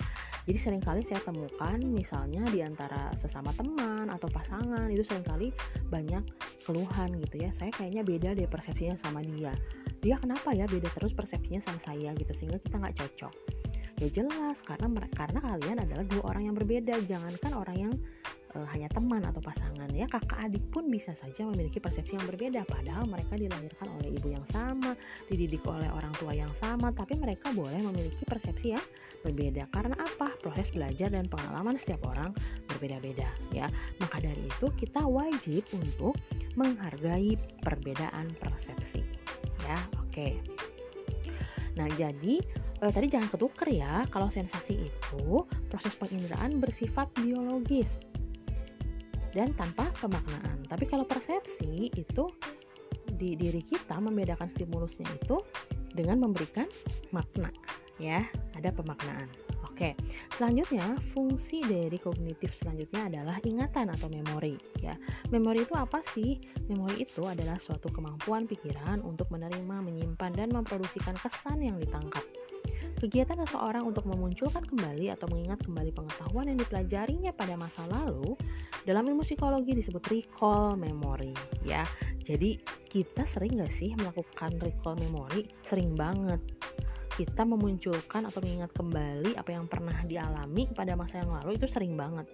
Jadi 0.46 0.58
sering 0.58 0.82
kali 0.82 1.04
saya 1.04 1.20
temukan 1.22 1.78
misalnya 1.84 2.42
di 2.48 2.64
antara 2.64 3.12
sesama 3.18 3.52
teman 3.54 4.08
atau 4.08 4.26
pasangan 4.30 4.88
itu 4.88 5.04
sering 5.04 5.26
kali 5.26 5.48
banyak 5.90 6.22
keluhan 6.64 7.10
gitu 7.26 7.36
ya. 7.42 7.50
Saya 7.50 7.74
kayaknya 7.74 8.02
beda 8.06 8.28
deh 8.38 8.46
persepsinya 8.46 8.96
sama 8.96 9.20
dia. 9.20 9.52
Dia 10.00 10.16
kenapa 10.16 10.56
ya 10.56 10.64
beda 10.64 10.88
terus 10.94 11.12
persepsinya 11.12 11.60
sama 11.60 11.78
saya 11.82 12.14
gitu 12.16 12.32
sehingga 12.32 12.56
kita 12.62 12.80
nggak 12.80 12.96
cocok 12.96 13.59
ya 14.00 14.08
jelas. 14.08 14.58
Karena 14.64 14.88
karena 15.12 15.38
kalian 15.38 15.78
adalah 15.84 16.04
dua 16.08 16.22
orang 16.32 16.50
yang 16.50 16.56
berbeda. 16.56 16.96
Jangankan 17.04 17.52
orang 17.52 17.76
yang 17.76 17.92
uh, 18.56 18.66
hanya 18.72 18.88
teman 18.90 19.22
atau 19.22 19.38
pasangan 19.38 19.92
ya. 19.92 20.08
Kakak 20.08 20.40
adik 20.48 20.64
pun 20.72 20.88
bisa 20.88 21.12
saja 21.12 21.44
memiliki 21.46 21.78
persepsi 21.78 22.16
yang 22.16 22.26
berbeda. 22.26 22.64
Padahal 22.64 23.04
mereka 23.06 23.36
dilahirkan 23.36 23.86
oleh 24.00 24.08
ibu 24.16 24.28
yang 24.32 24.46
sama 24.48 24.96
dididik 25.28 25.62
oleh 25.68 25.92
orang 25.92 26.10
tua 26.16 26.32
yang 26.32 26.50
sama. 26.56 26.90
Tapi 26.90 27.20
mereka 27.20 27.52
boleh 27.52 27.78
memiliki 27.84 28.24
persepsi 28.24 28.74
yang 28.74 28.84
berbeda. 29.20 29.68
Karena 29.68 29.94
apa? 30.00 30.32
Proses 30.40 30.72
belajar 30.72 31.12
dan 31.12 31.28
pengalaman 31.28 31.76
setiap 31.76 32.08
orang 32.08 32.32
berbeda-beda 32.66 33.28
ya. 33.52 33.68
Maka 34.00 34.24
dari 34.24 34.48
itu 34.48 34.66
kita 34.80 35.04
wajib 35.04 35.62
untuk 35.76 36.16
menghargai 36.56 37.36
perbedaan 37.60 38.32
persepsi 38.40 39.04
ya. 39.68 39.78
Oke. 40.02 40.40
Nah 41.78 41.86
jadi 41.94 42.42
eh, 42.80 42.92
tadi 42.92 43.06
jangan 43.12 43.28
ketuker 43.28 43.68
ya 43.70 44.04
kalau 44.08 44.32
sensasi 44.32 44.88
itu 44.88 45.44
proses 45.68 45.94
penginderaan 45.96 46.58
bersifat 46.58 47.12
biologis 47.20 48.00
dan 49.30 49.54
tanpa 49.54 49.88
pemaknaan 50.00 50.64
tapi 50.66 50.88
kalau 50.88 51.06
persepsi 51.06 51.92
itu 51.94 52.24
di 53.10 53.36
diri 53.36 53.60
kita 53.62 54.00
membedakan 54.00 54.48
stimulusnya 54.48 55.06
itu 55.12 55.38
dengan 55.92 56.24
memberikan 56.24 56.66
makna 57.12 57.52
ya 58.00 58.24
ada 58.56 58.72
pemaknaan 58.72 59.28
Oke, 59.80 59.96
selanjutnya 60.36 60.92
fungsi 61.16 61.64
dari 61.64 61.96
kognitif 61.96 62.52
selanjutnya 62.52 63.08
adalah 63.08 63.40
ingatan 63.40 63.88
atau 63.88 64.12
memori 64.12 64.52
ya. 64.76 64.92
Memori 65.32 65.64
itu 65.64 65.72
apa 65.72 66.04
sih? 66.04 66.36
Memori 66.68 67.08
itu 67.08 67.24
adalah 67.24 67.56
suatu 67.56 67.88
kemampuan 67.88 68.44
pikiran 68.44 69.00
untuk 69.00 69.32
menerima, 69.32 69.80
menyimpan 69.80 70.36
dan 70.36 70.52
memproduksikan 70.52 71.16
kesan 71.16 71.64
yang 71.64 71.80
ditangkap. 71.80 72.20
Kegiatan 73.00 73.40
seseorang 73.48 73.88
untuk 73.88 74.04
memunculkan 74.04 74.60
kembali 74.60 75.08
atau 75.08 75.24
mengingat 75.32 75.64
kembali 75.64 75.88
pengetahuan 75.88 76.52
yang 76.52 76.60
dipelajarinya 76.60 77.32
pada 77.32 77.56
masa 77.56 77.88
lalu 77.88 78.36
dalam 78.84 79.08
ilmu 79.08 79.24
psikologi 79.24 79.72
disebut 79.72 80.04
recall 80.12 80.76
memory 80.76 81.32
ya. 81.64 81.80
Jadi 82.20 82.60
kita 82.92 83.24
sering 83.24 83.56
gak 83.56 83.72
sih 83.72 83.96
melakukan 83.96 84.52
recall 84.60 85.00
memory? 85.00 85.48
Sering 85.64 85.96
banget 85.96 86.44
kita 87.20 87.44
memunculkan 87.44 88.24
atau 88.24 88.40
mengingat 88.40 88.72
kembali 88.72 89.36
apa 89.36 89.52
yang 89.52 89.68
pernah 89.68 90.00
dialami 90.08 90.64
pada 90.72 90.96
masa 90.96 91.20
yang 91.20 91.36
lalu 91.36 91.60
itu 91.60 91.68
sering 91.68 91.92
banget. 91.92 92.24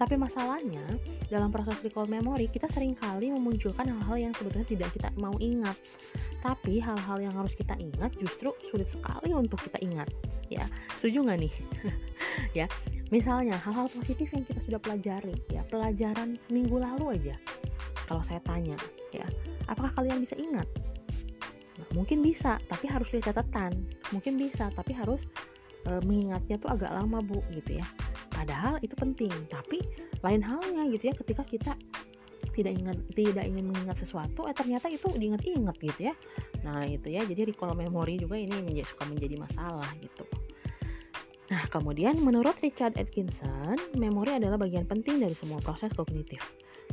Tapi 0.00 0.16
masalahnya 0.16 0.80
dalam 1.28 1.52
proses 1.52 1.76
recall 1.84 2.08
memory 2.08 2.48
kita 2.48 2.64
sering 2.72 2.96
kali 2.96 3.28
memunculkan 3.28 3.84
hal-hal 3.84 4.16
yang 4.16 4.32
sebetulnya 4.32 4.64
tidak 4.64 4.88
kita 4.96 5.12
mau 5.20 5.36
ingat. 5.36 5.76
Tapi 6.40 6.80
hal-hal 6.80 7.20
yang 7.20 7.36
harus 7.36 7.52
kita 7.52 7.76
ingat 7.76 8.16
justru 8.16 8.56
sulit 8.72 8.88
sekali 8.88 9.36
untuk 9.36 9.60
kita 9.60 9.76
ingat. 9.84 10.08
Ya, 10.48 10.64
setuju 10.96 11.20
nggak 11.20 11.38
nih? 11.44 11.54
ya, 12.64 12.66
misalnya 13.12 13.60
hal-hal 13.60 13.92
positif 13.92 14.32
yang 14.32 14.48
kita 14.48 14.64
sudah 14.64 14.80
pelajari, 14.80 15.36
ya 15.52 15.60
pelajaran 15.68 16.40
minggu 16.48 16.80
lalu 16.80 17.20
aja. 17.20 17.36
Kalau 18.08 18.24
saya 18.24 18.40
tanya, 18.40 18.80
ya, 19.12 19.28
apakah 19.68 19.92
kalian 20.00 20.24
bisa 20.24 20.32
ingat? 20.40 20.64
Nah, 21.80 21.88
mungkin 21.96 22.20
bisa, 22.20 22.60
tapi 22.68 22.92
harus 22.92 23.08
lihat 23.16 23.32
catatan. 23.32 23.72
Mungkin 24.12 24.36
bisa, 24.36 24.68
tapi 24.76 24.92
harus 24.92 25.24
e, 25.88 25.96
mengingatnya 26.04 26.60
tuh 26.60 26.68
agak 26.68 26.92
lama 26.92 27.24
bu, 27.24 27.40
gitu 27.56 27.80
ya. 27.80 27.86
Padahal 28.28 28.80
itu 28.80 28.92
penting 28.96 29.32
tapi 29.52 29.80
lain 30.24 30.40
halnya 30.40 30.88
gitu 30.92 31.12
ya 31.12 31.14
ketika 31.16 31.42
kita 31.44 31.72
tidak 32.56 32.72
ingat 32.72 32.96
tidak 33.12 33.44
ingin 33.46 33.68
mengingat 33.68 33.96
sesuatu 34.00 34.48
eh 34.48 34.56
ternyata 34.56 34.88
itu 34.88 35.08
diingat-ingat 35.12 35.76
gitu 35.80 36.00
ya. 36.08 36.14
Nah 36.64 36.84
itu 36.88 37.08
ya 37.12 37.24
jadi 37.24 37.48
recall 37.48 37.76
memory 37.76 38.20
juga 38.20 38.36
ini 38.36 38.52
menjadi, 38.64 38.88
suka 38.88 39.04
menjadi 39.08 39.36
masalah 39.40 39.88
gitu. 40.00 40.24
Nah 41.52 41.62
kemudian 41.68 42.16
menurut 42.20 42.56
Richard 42.64 42.96
Atkinson 42.96 43.76
memori 43.96 44.36
adalah 44.36 44.56
bagian 44.56 44.88
penting 44.88 45.20
dari 45.20 45.36
semua 45.36 45.60
proses 45.60 45.92
kognitif 45.92 46.40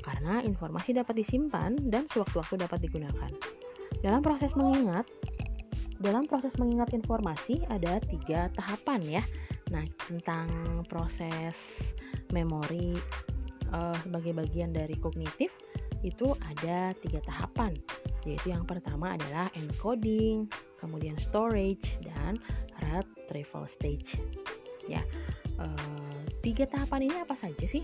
karena 0.03 0.45
informasi 0.45 0.93
dapat 0.93 1.19
disimpan 1.19 1.73
dan 1.89 2.05
sewaktu-waktu 2.11 2.67
dapat 2.67 2.79
digunakan 2.85 3.31
dalam 4.01 4.21
proses 4.21 4.53
mengingat 4.53 5.05
dalam 5.97 6.29
proses 6.29 6.53
mengingat 6.61 6.93
informasi 6.93 7.65
ada 7.73 7.97
tiga 8.05 8.53
tahapan 8.53 9.21
ya 9.21 9.23
Nah, 9.71 9.83
tentang 10.07 10.47
proses 10.87 11.55
memori 12.31 12.95
uh, 13.71 13.95
sebagai 14.03 14.35
bagian 14.35 14.71
dari 14.71 14.95
kognitif 14.99 15.51
itu 16.05 16.29
ada 16.45 16.93
tiga 17.01 17.19
tahapan, 17.25 17.73
yaitu 18.23 18.53
yang 18.53 18.63
pertama 18.63 19.17
adalah 19.17 19.49
encoding, 19.57 20.45
kemudian 20.77 21.17
storage 21.17 21.97
dan 22.05 22.37
retrieval 22.93 23.65
stage. 23.65 24.21
Ya, 24.87 25.03
uh, 25.59 26.15
tiga 26.39 26.69
tahapan 26.69 27.11
ini 27.11 27.17
apa 27.19 27.35
saja 27.35 27.65
sih? 27.67 27.83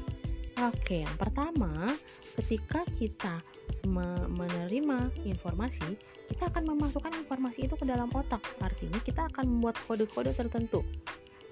Oke, 0.63 1.03
yang 1.03 1.15
pertama, 1.19 1.91
ketika 2.39 2.87
kita 2.95 3.43
me 3.83 4.15
menerima 4.31 5.11
informasi, 5.27 5.99
kita 6.31 6.47
akan 6.47 6.71
memasukkan 6.71 7.11
informasi 7.19 7.67
itu 7.67 7.75
ke 7.75 7.83
dalam 7.83 8.07
otak. 8.15 8.39
Artinya, 8.63 8.95
kita 9.03 9.27
akan 9.27 9.43
membuat 9.43 9.75
kode-kode 9.83 10.31
tertentu 10.31 10.87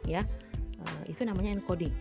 ya. 0.08 0.24
Uh, 0.80 1.04
itu 1.12 1.28
namanya 1.28 1.60
encoding. 1.60 1.92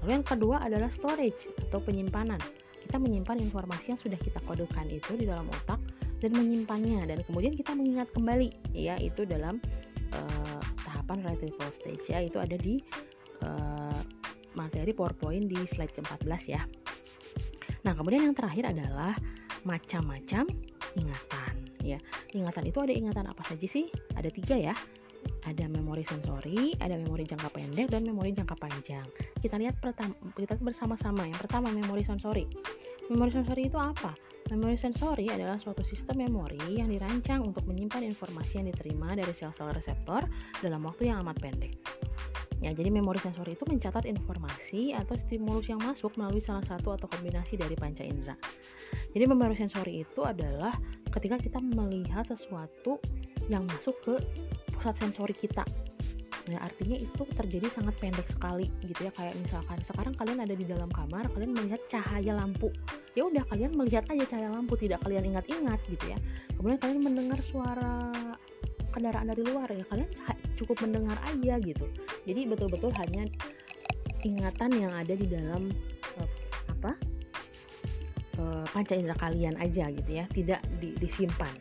Lalu 0.00 0.22
yang 0.22 0.26
kedua 0.26 0.62
adalah 0.62 0.86
storage 0.94 1.50
atau 1.58 1.82
penyimpanan. 1.82 2.38
Kita 2.86 3.02
menyimpan 3.02 3.42
informasi 3.42 3.92
yang 3.92 4.00
sudah 4.00 4.18
kita 4.22 4.38
kodekan 4.46 4.86
itu 4.86 5.18
di 5.18 5.26
dalam 5.26 5.50
otak 5.50 5.82
dan 6.22 6.30
menyimpannya. 6.38 7.02
Dan 7.02 7.26
kemudian 7.26 7.52
kita 7.58 7.74
mengingat 7.74 8.14
kembali 8.14 8.48
ya 8.70 8.94
itu 9.02 9.26
dalam 9.26 9.58
uh, 10.14 10.62
tahapan 10.86 11.18
retrieval 11.26 11.70
stage 11.74 12.06
ya. 12.06 12.22
Itu 12.22 12.38
ada 12.38 12.54
di 12.54 12.78
uh, 13.42 14.19
materi 14.58 14.94
PowerPoint 14.94 15.46
di 15.46 15.58
slide 15.66 15.94
ke-14 15.94 16.42
ya. 16.48 16.62
Nah, 17.86 17.92
kemudian 17.96 18.28
yang 18.28 18.36
terakhir 18.36 18.70
adalah 18.70 19.16
macam-macam 19.64 20.48
ingatan 20.96 21.54
ya. 21.84 21.98
Ingatan 22.32 22.64
itu 22.66 22.78
ada 22.80 22.92
ingatan 22.92 23.26
apa 23.30 23.42
saja 23.46 23.66
sih? 23.66 23.88
Ada 24.16 24.28
tiga 24.32 24.56
ya 24.56 24.74
ada 25.48 25.64
memori 25.68 26.04
sensori, 26.04 26.76
ada 26.80 26.96
memori 27.00 27.24
jangka 27.24 27.48
pendek 27.52 27.88
dan 27.88 28.04
memori 28.04 28.36
jangka 28.36 28.56
panjang. 28.60 29.06
Kita 29.40 29.56
lihat 29.56 29.80
pertama 29.80 30.12
kita 30.36 30.56
bersama-sama. 30.60 31.24
Yang 31.28 31.48
pertama 31.48 31.72
memori 31.72 32.04
sensori. 32.04 32.44
Memori 33.08 33.32
sensori 33.32 33.62
itu 33.66 33.78
apa? 33.80 34.12
Memori 34.52 34.76
sensori 34.76 35.30
adalah 35.30 35.56
suatu 35.56 35.82
sistem 35.86 36.26
memori 36.26 36.78
yang 36.78 36.90
dirancang 36.90 37.46
untuk 37.46 37.64
menyimpan 37.66 38.02
informasi 38.06 38.60
yang 38.62 38.66
diterima 38.68 39.14
dari 39.14 39.30
sel-sel 39.30 39.70
reseptor 39.70 40.26
dalam 40.58 40.82
waktu 40.84 41.08
yang 41.10 41.22
amat 41.22 41.38
pendek. 41.38 41.72
Ya, 42.60 42.76
jadi 42.76 42.92
memori 42.92 43.16
sensori 43.16 43.56
itu 43.56 43.64
mencatat 43.64 44.04
informasi 44.04 44.92
atau 44.92 45.16
stimulus 45.16 45.72
yang 45.72 45.80
masuk 45.80 46.12
melalui 46.20 46.44
salah 46.44 46.64
satu 46.64 46.92
atau 46.92 47.08
kombinasi 47.08 47.56
dari 47.56 47.72
panca 47.72 48.04
indera. 48.04 48.36
Jadi 49.16 49.24
memori 49.24 49.56
sensori 49.56 50.04
itu 50.04 50.20
adalah 50.20 50.76
ketika 51.08 51.40
kita 51.40 51.58
melihat 51.58 52.28
sesuatu 52.28 53.00
yang 53.48 53.64
masuk 53.64 53.96
ke 54.04 54.14
pusat 54.76 54.94
sensori 55.00 55.32
kita 55.32 55.64
Nah, 56.50 56.66
artinya 56.66 56.98
itu 56.98 57.22
terjadi 57.36 57.70
sangat 57.70 57.94
pendek 58.02 58.26
sekali 58.26 58.66
gitu 58.82 59.06
ya. 59.06 59.12
Kayak 59.14 59.38
misalkan 59.38 59.78
sekarang 59.86 60.14
kalian 60.18 60.42
ada 60.42 60.54
di 60.56 60.66
dalam 60.66 60.90
kamar, 60.90 61.30
kalian 61.30 61.54
melihat 61.54 61.78
cahaya 61.86 62.34
lampu. 62.34 62.74
Ya 63.14 63.22
udah 63.28 63.46
kalian 63.46 63.78
melihat 63.78 64.02
aja 64.10 64.24
cahaya 64.24 64.50
lampu, 64.50 64.74
tidak 64.74 64.98
kalian 65.06 65.30
ingat-ingat 65.30 65.78
gitu 65.86 66.04
ya. 66.10 66.18
Kemudian 66.58 66.78
kalian 66.82 67.00
mendengar 67.06 67.38
suara 67.46 68.10
kendaraan 68.90 69.30
dari 69.30 69.42
luar 69.46 69.70
ya, 69.70 69.84
kalian 69.88 70.10
cukup 70.58 70.76
mendengar 70.84 71.16
aja 71.30 71.56
gitu. 71.62 71.86
Jadi 72.28 72.40
betul-betul 72.50 72.92
hanya 73.00 73.24
ingatan 74.26 74.70
yang 74.76 74.92
ada 74.92 75.14
di 75.16 75.26
dalam 75.26 75.72
uh, 76.20 76.30
apa? 76.68 76.92
Uh, 78.40 78.64
panca 78.72 78.96
indera 78.96 79.16
kalian 79.20 79.56
aja 79.60 79.88
gitu 79.88 80.10
ya, 80.10 80.24
tidak 80.32 80.60
di, 80.80 80.96
disimpan. 80.96 81.52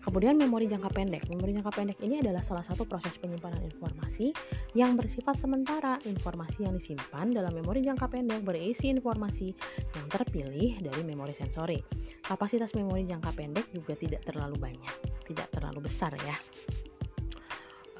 Kemudian 0.00 0.40
memori 0.40 0.64
jangka 0.66 0.90
pendek. 0.90 1.28
Memori 1.28 1.52
jangka 1.56 1.72
pendek 1.72 1.98
ini 2.00 2.24
adalah 2.24 2.40
salah 2.40 2.64
satu 2.64 2.88
proses 2.88 3.14
penyimpanan 3.20 3.60
informasi 3.64 4.32
yang 4.72 4.96
bersifat 4.96 5.36
sementara. 5.36 6.00
Informasi 6.08 6.64
yang 6.64 6.74
disimpan 6.76 7.28
dalam 7.30 7.52
memori 7.52 7.84
jangka 7.84 8.08
pendek 8.08 8.40
berisi 8.40 8.88
informasi 8.88 9.52
yang 9.96 10.06
terpilih 10.08 10.80
dari 10.80 11.02
memori 11.04 11.36
sensori. 11.36 11.78
Kapasitas 12.24 12.72
memori 12.72 13.04
jangka 13.04 13.30
pendek 13.36 13.66
juga 13.76 13.92
tidak 13.96 14.24
terlalu 14.24 14.56
banyak, 14.56 14.94
tidak 15.28 15.48
terlalu 15.52 15.84
besar 15.84 16.16
ya. 16.24 16.36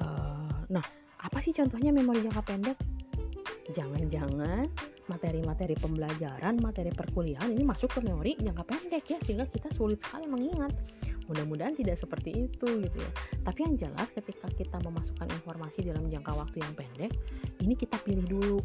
Uh, 0.01 0.65
nah, 0.73 0.85
apa 1.21 1.37
sih 1.39 1.53
contohnya 1.53 1.93
memori 1.93 2.25
jangka 2.25 2.43
pendek? 2.43 2.77
jangan-jangan 3.71 4.67
materi-materi 5.07 5.75
pembelajaran, 5.75 6.59
materi 6.59 6.91
perkuliahan 6.91 7.51
ini 7.51 7.63
masuk 7.63 7.91
ke 7.91 7.99
memori 8.03 8.35
jangka 8.39 8.63
pendek 8.63 9.03
ya 9.07 9.17
sehingga 9.23 9.45
kita 9.47 9.71
sulit 9.75 9.99
sekali 9.99 10.27
mengingat. 10.27 10.71
Mudah-mudahan 11.31 11.71
tidak 11.71 11.95
seperti 11.95 12.51
itu 12.51 12.67
gitu 12.83 12.97
ya. 12.99 13.11
Tapi 13.47 13.59
yang 13.63 13.75
jelas 13.79 14.11
ketika 14.11 14.51
kita 14.51 14.77
memasukkan 14.83 15.31
informasi 15.31 15.87
dalam 15.87 16.11
jangka 16.11 16.35
waktu 16.35 16.59
yang 16.59 16.73
pendek, 16.75 17.11
ini 17.63 17.73
kita 17.79 17.95
pilih 18.03 18.27
dulu. 18.27 18.59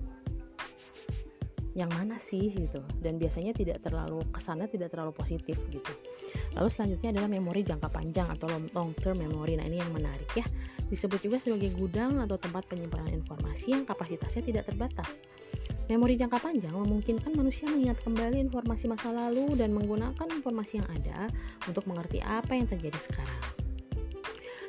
Yang 1.79 1.91
mana 1.95 2.17
sih 2.19 2.51
gitu. 2.51 2.83
Dan 2.99 3.23
biasanya 3.23 3.55
tidak 3.55 3.87
terlalu 3.87 4.19
kesannya 4.35 4.67
tidak 4.67 4.91
terlalu 4.91 5.15
positif 5.15 5.63
gitu. 5.71 5.93
Lalu 6.59 6.69
selanjutnya 6.75 7.15
adalah 7.15 7.29
memori 7.31 7.63
jangka 7.63 7.87
panjang 7.87 8.27
atau 8.35 8.51
long 8.51 8.91
term 8.99 9.23
memory. 9.23 9.55
Nah 9.55 9.71
ini 9.71 9.79
yang 9.79 9.93
menarik 9.95 10.27
ya. 10.35 10.47
Disebut 10.91 11.23
juga 11.23 11.39
sebagai 11.39 11.71
gudang 11.79 12.19
atau 12.19 12.35
tempat 12.35 12.67
penyimpanan 12.67 13.15
informasi 13.15 13.79
yang 13.79 13.85
kapasitasnya 13.87 14.43
tidak 14.43 14.65
terbatas 14.71 15.23
Memori 15.87 16.19
jangka 16.19 16.43
panjang 16.43 16.75
memungkinkan 16.75 17.31
manusia 17.39 17.71
mengingat 17.71 18.03
kembali 18.03 18.43
informasi 18.51 18.91
masa 18.91 19.15
lalu 19.15 19.55
dan 19.55 19.71
menggunakan 19.71 20.27
informasi 20.35 20.83
yang 20.83 20.89
ada 20.91 21.31
untuk 21.71 21.87
mengerti 21.87 22.19
apa 22.19 22.59
yang 22.59 22.67
terjadi 22.67 22.99
sekarang. 22.99 23.43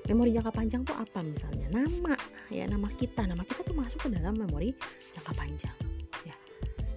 Memori 0.05 0.38
jangka 0.38 0.53
panjang 0.53 0.86
tuh 0.86 0.93
apa 0.93 1.25
misalnya? 1.25 1.74
Nama, 1.74 2.13
ya 2.53 2.69
nama 2.69 2.86
kita. 2.93 3.25
Nama 3.25 3.41
kita 3.41 3.65
tuh 3.65 3.74
masuk 3.74 4.05
ke 4.05 4.09
dalam 4.13 4.38
memori 4.38 4.69
jangka 5.17 5.33
panjang. 5.33 5.75
Ya. 6.21 6.38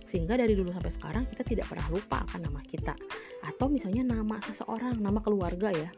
Sehingga 0.04 0.36
dari 0.36 0.52
dulu 0.52 0.68
sampai 0.68 0.92
sekarang 0.92 1.24
kita 1.32 1.42
tidak 1.42 1.66
pernah 1.72 1.88
lupa 1.88 2.20
akan 2.28 2.44
nama 2.44 2.60
kita. 2.60 2.92
Atau 3.40 3.72
misalnya 3.72 4.04
nama 4.04 4.36
seseorang, 4.44 5.00
nama 5.00 5.24
keluarga 5.24 5.72
ya. 5.72 5.88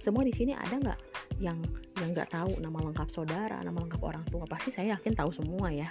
Semua 0.00 0.22
di 0.24 0.32
sini 0.32 0.52
ada 0.56 0.76
nggak 0.76 0.98
yang 1.40 1.56
yang 2.00 2.16
nggak 2.16 2.32
tahu 2.32 2.56
nama 2.64 2.80
lengkap 2.80 3.08
saudara, 3.12 3.60
nama 3.60 3.76
lengkap 3.76 4.00
orang 4.00 4.24
tua? 4.28 4.48
Pasti 4.48 4.72
saya 4.72 4.96
yakin 4.96 5.12
tahu 5.12 5.30
semua 5.32 5.68
ya. 5.68 5.88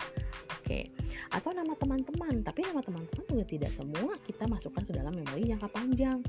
Oke. 0.62 0.89
Atau 1.29 1.53
nama 1.53 1.74
teman-teman 1.77 2.41
tapi 2.41 2.65
nama 2.65 2.81
teman-teman 2.81 3.25
juga 3.29 3.46
tidak 3.46 3.72
semua 3.74 4.17
kita 4.25 4.50
masukkan 4.50 4.81
ke 4.86 4.93
dalam 4.93 5.13
memori 5.13 5.50
jangka 5.50 5.69
panjang. 5.69 6.19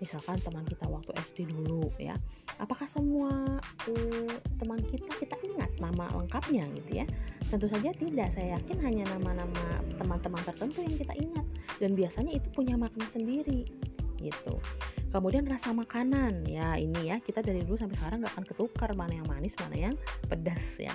Misalkan 0.00 0.40
teman 0.40 0.64
kita 0.64 0.88
waktu 0.88 1.12
SD 1.32 1.52
dulu 1.52 1.92
ya. 2.00 2.16
Apakah 2.56 2.88
semua 2.88 3.60
uh, 3.60 4.32
teman 4.56 4.80
kita 4.80 5.12
kita 5.20 5.36
ingat 5.44 5.68
nama 5.76 6.08
lengkapnya 6.16 6.64
gitu 6.72 7.04
ya? 7.04 7.06
Tentu 7.48 7.68
saja 7.68 7.92
tidak. 7.92 8.32
Saya 8.32 8.56
yakin 8.56 8.78
hanya 8.80 9.04
nama-nama 9.12 9.84
teman-teman 10.00 10.40
tertentu 10.44 10.80
yang 10.80 10.96
kita 10.96 11.14
ingat. 11.16 11.46
Dan 11.76 11.92
biasanya 11.92 12.32
itu 12.32 12.48
punya 12.56 12.76
makna 12.80 13.04
sendiri 13.12 13.68
gitu. 14.26 14.58
Kemudian 15.14 15.46
rasa 15.46 15.72
makanan 15.72 16.44
ya 16.44 16.76
ini 16.76 17.08
ya 17.08 17.22
kita 17.22 17.40
dari 17.40 17.62
dulu 17.62 17.78
sampai 17.78 17.96
sekarang 17.96 18.18
nggak 18.26 18.34
akan 18.36 18.46
ketukar 18.46 18.90
mana 18.92 19.16
yang 19.16 19.28
manis 19.30 19.54
mana 19.62 19.76
yang 19.90 19.94
pedas 20.26 20.64
ya. 20.76 20.92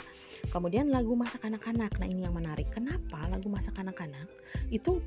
Kemudian 0.51 0.91
lagu 0.91 1.15
masa 1.15 1.39
anak-anak 1.41 1.95
nah 1.97 2.07
ini 2.07 2.27
yang 2.27 2.35
menarik. 2.35 2.69
Kenapa 2.69 3.25
lagu 3.31 3.47
masa 3.47 3.71
anak-anak? 3.79 4.27
Itu 4.69 4.99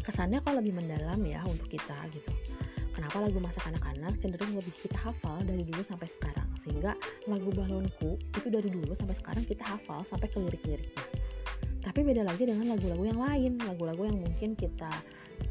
kesannya 0.00 0.38
kok 0.40 0.54
lebih 0.54 0.78
mendalam 0.78 1.18
ya 1.26 1.42
untuk 1.44 1.66
kita 1.66 1.98
gitu. 2.14 2.30
Kenapa 2.96 3.20
lagu 3.20 3.36
masa 3.36 3.60
anak-anak 3.68 4.16
cenderung 4.24 4.56
lebih 4.56 4.72
kita 4.72 4.96
hafal 5.04 5.36
dari 5.44 5.60
dulu 5.68 5.84
sampai 5.84 6.08
sekarang? 6.08 6.48
Sehingga 6.64 6.96
lagu 7.28 7.52
balonku 7.52 8.16
itu 8.16 8.48
dari 8.48 8.72
dulu 8.72 8.96
sampai 8.96 9.12
sekarang 9.12 9.44
kita 9.44 9.68
hafal 9.68 10.00
sampai 10.08 10.24
ke 10.32 10.40
lirik-liriknya. 10.40 11.04
Tapi 11.84 12.00
beda 12.02 12.24
lagi 12.24 12.48
dengan 12.48 12.72
lagu-lagu 12.72 13.04
yang 13.04 13.20
lain 13.20 13.52
lagu-lagu 13.62 14.08
yang 14.08 14.18
mungkin 14.18 14.56
kita 14.56 14.88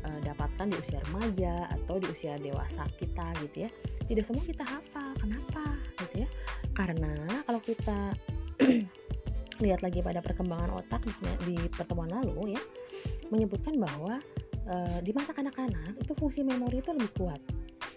uh, 0.06 0.20
dapatkan 0.24 0.68
di 0.68 0.75
usia 0.80 1.00
remaja 1.10 1.54
atau 1.72 1.96
di 2.01 2.08
usia 2.12 2.34
dewasa 2.42 2.84
kita 3.00 3.25
gitu 3.46 3.68
ya. 3.68 3.70
Tidak 4.06 4.24
semua 4.25 4.44
kita 4.44 4.65
hafal. 4.68 5.10
Kenapa? 5.22 5.63
Gitu 6.04 6.25
ya. 6.25 6.30
Karena 6.75 7.13
kalau 7.48 7.62
kita 7.63 8.00
lihat 9.63 9.80
lagi 9.80 10.04
pada 10.04 10.20
perkembangan 10.20 10.84
otak 10.84 11.08
di, 11.48 11.56
pertemuan 11.72 12.12
lalu 12.12 12.60
ya 12.60 12.62
menyebutkan 13.32 13.80
bahwa 13.80 14.20
uh, 14.68 15.00
di 15.00 15.15
masa 15.15 15.32
kanak-kanak 15.32 15.96
itu 15.96 16.12
fungsi 16.18 16.44
memori 16.44 16.84
itu 16.84 16.92
lebih 16.92 17.12
kuat. 17.15 17.42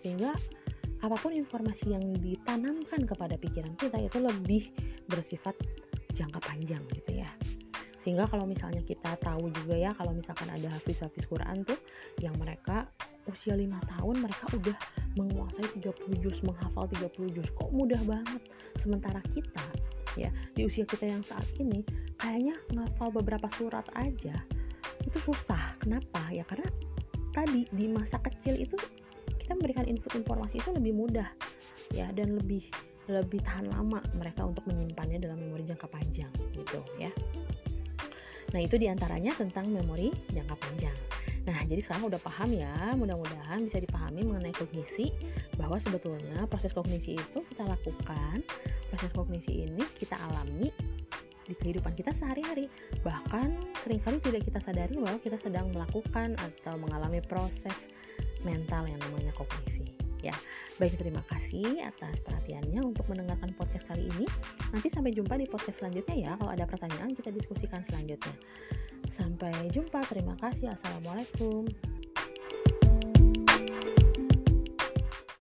Sehingga 0.05 0.31
apa 0.99 1.15
pun 1.19 1.31
informasi 1.31 1.95
yang 1.95 2.03
ditanamkan 2.23 3.07
kepada 3.07 3.39
pikiran 3.39 3.75
kita 3.79 3.99
itu 4.03 4.19
lebih 4.19 4.63
bersifat 5.07 5.55
jangka 6.19 6.43
panjang 6.43 6.83
gitu 6.91 7.18
ya 7.18 7.18
sehingga 8.09 8.25
kalau 8.25 8.49
misalnya 8.49 8.81
kita 8.89 9.21
tahu 9.21 9.53
juga 9.53 9.77
ya 9.77 9.93
kalau 9.93 10.17
misalkan 10.17 10.49
ada 10.49 10.73
hafiz-hafiz 10.73 11.29
Quran 11.29 11.61
tuh 11.61 11.77
yang 12.25 12.33
mereka 12.41 12.89
usia 13.29 13.53
lima 13.53 13.77
tahun 13.85 14.25
mereka 14.25 14.49
udah 14.57 14.73
menguasai 15.21 15.77
30 15.77 16.25
juz 16.25 16.41
menghafal 16.41 16.89
30 16.89 17.37
juz. 17.37 17.45
Kok 17.53 17.69
mudah 17.69 18.01
banget? 18.09 18.41
Sementara 18.81 19.21
kita 19.37 19.61
ya 20.17 20.33
di 20.57 20.65
usia 20.65 20.89
kita 20.89 21.05
yang 21.05 21.21
saat 21.21 21.45
ini 21.61 21.85
kayaknya 22.17 22.57
menghafal 22.73 23.13
beberapa 23.13 23.45
surat 23.61 23.85
aja 23.93 24.41
itu 25.05 25.19
susah. 25.29 25.77
Kenapa? 25.77 26.33
Ya 26.33 26.49
karena 26.49 26.65
tadi 27.37 27.69
di 27.69 27.93
masa 27.93 28.17
kecil 28.25 28.57
itu 28.57 28.81
kita 29.37 29.53
memberikan 29.53 29.85
input 29.85 30.17
informasi 30.17 30.65
itu 30.65 30.73
lebih 30.73 30.97
mudah 30.97 31.29
ya 31.93 32.09
dan 32.17 32.41
lebih 32.41 32.73
lebih 33.09 33.41
tahan 33.41 33.73
lama 33.73 34.05
mereka 34.17 34.45
untuk 34.45 34.65
menyimpannya 34.69 35.21
dalam 35.21 35.41
memori 35.41 35.65
jangka 35.65 35.89
panjang 35.89 36.33
gitu 36.53 36.81
ya 37.01 37.09
Nah, 38.49 38.61
itu 38.65 38.81
di 38.81 38.89
antaranya 38.89 39.37
tentang 39.37 39.69
memori 39.69 40.09
jangka 40.33 40.57
panjang. 40.57 40.97
Nah, 41.49 41.65
jadi 41.65 41.81
sekarang 41.81 42.13
udah 42.13 42.21
paham 42.21 42.53
ya, 42.53 42.93
mudah-mudahan 42.97 43.65
bisa 43.65 43.81
dipahami 43.81 44.25
mengenai 44.25 44.53
kognisi, 44.53 45.13
bahwa 45.57 45.81
sebetulnya 45.81 46.45
proses 46.49 46.73
kognisi 46.77 47.17
itu 47.17 47.39
kita 47.53 47.65
lakukan, 47.65 48.45
proses 48.93 49.11
kognisi 49.17 49.69
ini 49.69 49.85
kita 49.97 50.17
alami 50.29 50.69
di 51.49 51.57
kehidupan 51.57 51.97
kita 51.97 52.13
sehari-hari. 52.13 52.69
Bahkan 53.01 53.81
sering 53.81 54.01
kali 54.05 54.21
tidak 54.21 54.45
kita 54.45 54.61
sadari 54.61 55.01
bahwa 55.01 55.17
kita 55.25 55.41
sedang 55.41 55.73
melakukan 55.73 56.37
atau 56.37 56.77
mengalami 56.77 57.25
proses 57.25 57.89
mental 58.45 58.85
yang 58.85 59.01
namanya 59.09 59.33
kognisi 59.33 59.88
ya. 60.23 60.35
Baik, 60.79 60.99
terima 60.99 61.23
kasih 61.27 61.83
atas 61.83 62.23
perhatiannya 62.23 62.81
untuk 62.83 63.07
mendengarkan 63.11 63.51
podcast 63.55 63.87
kali 63.91 64.07
ini. 64.17 64.27
Nanti 64.71 64.89
sampai 64.91 65.11
jumpa 65.11 65.35
di 65.39 65.47
podcast 65.51 65.83
selanjutnya 65.83 66.17
ya. 66.17 66.31
Kalau 66.39 66.51
ada 66.55 66.65
pertanyaan 66.65 67.11
kita 67.15 67.35
diskusikan 67.35 67.83
selanjutnya. 67.87 68.35
Sampai 69.11 69.55
jumpa. 69.75 70.03
Terima 70.07 70.39
kasih. 70.39 70.71
Assalamualaikum. 70.73 71.67